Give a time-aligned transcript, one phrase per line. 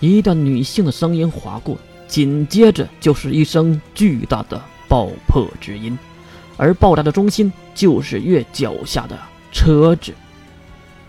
[0.00, 5.98] 一段女性的声音划过，紧接着就是一声巨大的爆破之音，
[6.56, 9.18] 而爆炸的中心就是月脚下的
[9.50, 10.12] 车子。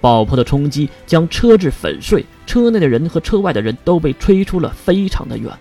[0.00, 5.52] 爆破的冲击将车子粉碎，车内的人和车外的人都被吹出了非常的远。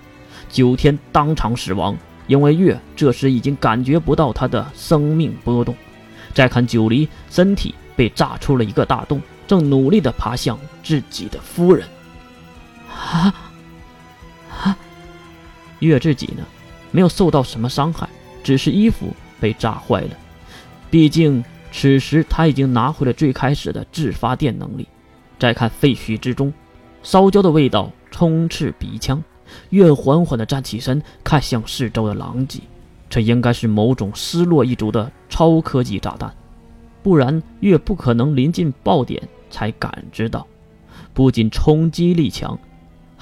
[0.50, 1.96] 九天当场死亡，
[2.26, 5.76] 因为月这时已经感觉不到他的生命波动。
[6.34, 11.86] 再看九黎，身体被炸出了一个大洞，正努力地爬向自己的夫人。
[12.94, 13.34] 啊
[14.50, 14.78] 啊！
[15.80, 16.44] 月自己呢，
[16.92, 18.10] 没有受到什么伤害，
[18.44, 20.18] 只是衣服被炸坏了。
[20.90, 21.44] 毕竟。
[21.74, 24.86] 此时他已经拿回了最开始的自发电能力。
[25.40, 26.52] 再看废墟之中，
[27.02, 29.24] 烧焦的味道充斥鼻腔。
[29.70, 32.60] 月缓缓地站起身，看向四周的狼藉。
[33.10, 36.36] 这应该是某种失落一族的超科技炸弹，
[37.02, 40.46] 不然月不可能临近爆点才感知到。
[41.14, 42.60] 不仅冲击力强，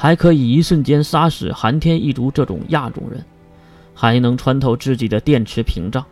[0.02, 3.21] 还可以一瞬间杀死寒天一族这种亚种人，
[3.94, 6.06] 还能穿透自己的电池屏障。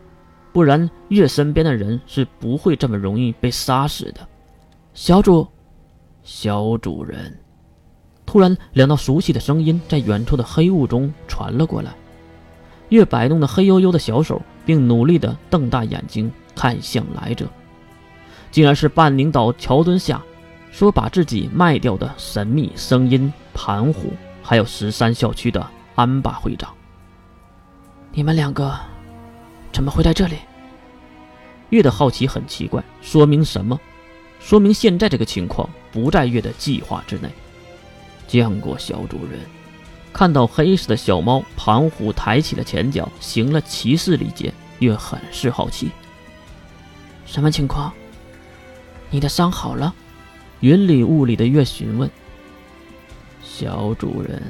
[0.52, 4.28] 不然，月身边的人是不会这么容易被杀死的。
[4.94, 5.48] 小主，
[6.22, 7.40] 小主人，
[8.26, 11.96] 突然两道熟悉的声音在远处的黑雾中传了过来。
[12.90, 17.48] 月摆动的黑黝黝的小手，并努力地瞪大眼睛看向来者，
[18.52, 20.22] 竟然是半领导桥墩下
[20.78, 26.72] 说把自己卖掉的神秘声音盘虎，还有十三校区的安巴会长。
[28.12, 28.78] 你们两个。
[29.74, 30.36] 怎么会在这里？
[31.72, 33.80] 月的好奇很奇怪，说明什么？
[34.40, 37.30] 说明现在这个情况不在月的计划之内。
[38.28, 39.40] 见过小主人，
[40.14, 44.54] 看到黑色的小猫盘虎抬起了前脚，行了骑士礼节。
[44.78, 45.90] 月很是好奇，
[47.26, 47.92] 什么情况？
[49.10, 49.92] 你的伤好了？
[50.60, 52.10] 云里雾里的月询问。
[53.44, 54.42] 小主人，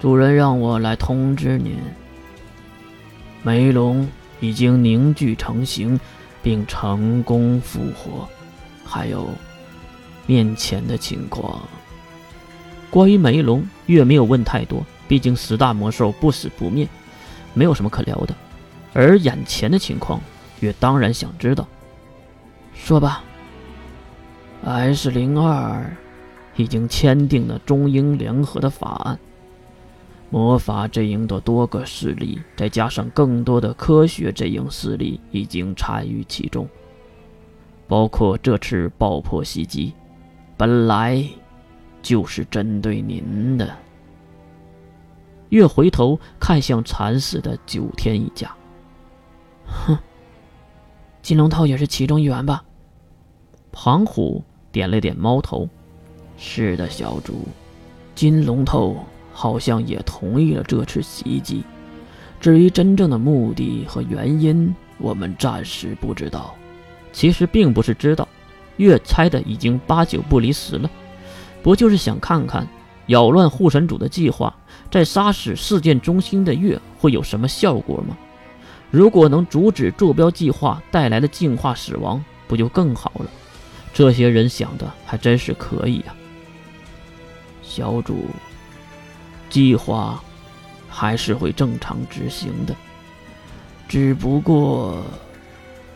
[0.00, 1.76] 主人让我来通知您。
[3.42, 4.08] 梅龙
[4.40, 5.98] 已经凝聚成型，
[6.42, 8.28] 并成功复活。
[8.84, 9.28] 还有
[10.26, 11.60] 面前的情况，
[12.90, 16.88] 关于梅龙，月没有问太多，毕竟十大魔兽不死不灭，
[17.54, 18.34] 没有什么可聊的。
[18.94, 20.20] 而眼前的情况，
[20.60, 21.66] 月当然想知道。
[22.74, 23.22] 说吧。
[24.64, 25.96] S 零二
[26.56, 29.18] 已经签订了中英联合的法案。
[30.30, 36.68] 魔法阵营的多个势力，再加上更多的科学阵营势力，已经参与其中。
[37.86, 39.94] 包括这次爆破袭击，
[40.58, 41.24] 本来
[42.02, 43.74] 就是针对您的。
[45.48, 48.54] 月回头看向惨死的九天一家，
[49.64, 49.96] 哼，
[51.22, 52.62] 金龙头也是其中一员吧？
[53.80, 55.68] 庞虎点了点猫头，
[56.36, 57.46] 是的，小主，
[58.12, 58.96] 金龙头。
[59.32, 61.62] 好像也同意了这次袭击。
[62.40, 66.56] 至于真正的目的和原因，我们暂时不知道。
[67.12, 68.26] 其实并不是知道，
[68.78, 70.90] 月猜的已经八九不离十了。
[71.62, 72.66] 不就是想看看
[73.06, 74.52] 扰乱护神主的计划，
[74.90, 78.18] 在杀死事件中心的月会有什么效果吗？
[78.90, 83.30] 如果能阻止坐标计划带来的进化死亡，不就更好了？
[83.92, 86.14] 这些人想的还真是可以啊，
[87.62, 88.26] 小主。
[89.50, 90.22] 计划
[90.90, 92.76] 还是会正常执行的，
[93.88, 95.02] 只不过，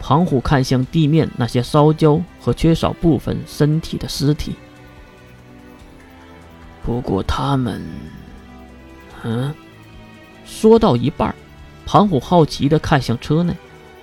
[0.01, 4.55] 庞虎看向地面那些烧焦和缺少部分身体的尸体。
[6.83, 7.83] 不过他们，
[9.23, 9.55] 嗯，
[10.47, 11.35] 说到一半，
[11.85, 13.55] 庞虎好奇的看向车内，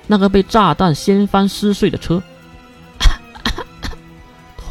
[0.06, 2.22] 那个被炸弹掀翻撕碎的车，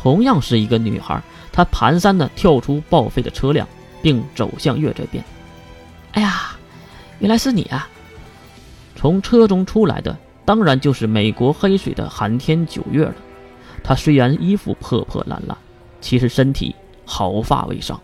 [0.02, 1.20] 同样是一个女孩，
[1.52, 3.66] 她蹒跚的跳出报废的车辆。
[4.00, 5.22] 并走向月这边。
[6.12, 6.56] 哎呀，
[7.18, 7.88] 原来是你啊！
[8.94, 13.14] 从车中出来的当然就是美国黑水的寒天九月了。
[13.82, 15.58] 他虽然衣服破破烂烂，
[16.00, 18.00] 其实身体毫发未伤。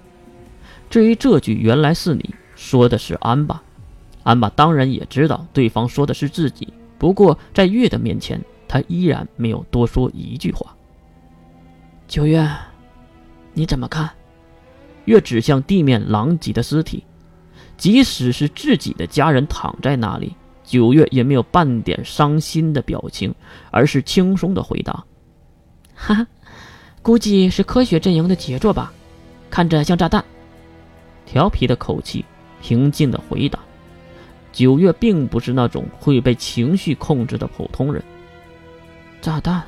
[0.90, 3.62] 至于这句“原来是你”，说的是安巴。
[4.24, 10.74] 安巴当然也知道对方说的是自己，不过在月的面前，他依然没有多说一句话。
[12.06, 12.48] 九月，
[13.54, 14.10] 你怎么看？
[15.06, 17.02] 月指向地面狼藉的尸体，
[17.76, 23.34] 即使是自己的家人躺在那里，九月也没有半点伤心的表情，
[23.70, 25.04] 而是轻松的回答
[25.94, 26.26] ：“哈哈，
[27.02, 28.92] 估计是科学阵营的杰作吧，
[29.50, 30.24] 看着像炸弹。”
[31.26, 32.24] 调皮的口气，
[32.62, 33.58] 平静的回答。
[34.52, 38.02] 九月并不是那种会被情绪控制的普通人。
[39.20, 39.62] 炸弹？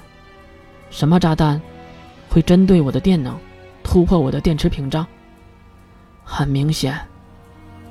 [0.91, 1.61] 什么炸弹？
[2.29, 3.39] 会针对我的电能，
[3.83, 5.07] 突破我的电池屏障？
[6.25, 6.99] 很明显，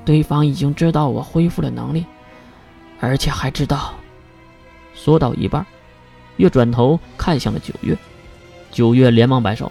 [0.04, 2.04] 对方已经知道我恢复了能力，
[3.00, 3.94] 而且还知道。
[4.94, 5.64] 说到一半，
[6.36, 7.96] 月转头看向了九月，
[8.70, 9.70] 九月连忙摆手：“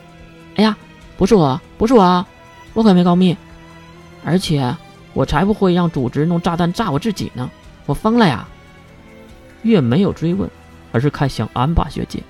[0.57, 0.75] 哎呀，
[1.18, 2.25] 不是我，不是我，
[2.73, 3.35] 我可没告密，
[4.23, 4.75] 而且
[5.13, 7.50] 我才不会让组织弄炸弹炸我自己呢，
[7.85, 8.47] 我疯了呀！”
[9.63, 10.50] 月没有追问，
[10.91, 12.23] 而是看向安巴学姐：“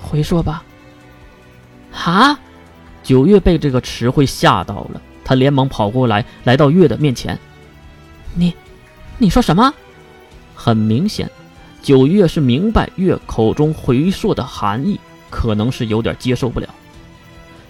[0.00, 0.62] 回说吧。”
[1.98, 2.38] 哈！
[3.02, 7.36] 九月被这个词汇吓到了，他连忙跑过来，来到月的面前
[8.34, 8.54] ：“你，
[9.18, 9.74] 你说什么？”
[10.54, 11.28] 很明显，
[11.82, 16.68] 九月是明白月口中回溯的含义，可能是有点接受不了。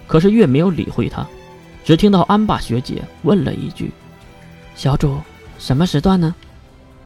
[0.05, 1.25] 可是月没有理会他，
[1.83, 3.91] 只听到安霸学姐问了一句
[4.75, 5.19] ：“小主，
[5.57, 6.35] 什么时段呢？”